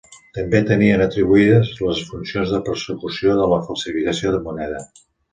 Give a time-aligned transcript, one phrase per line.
[0.35, 4.81] També tenien atribuïdes les funcions de persecució de la falsificació de moneda.